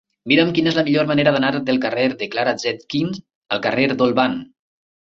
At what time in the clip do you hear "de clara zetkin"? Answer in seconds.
2.23-3.17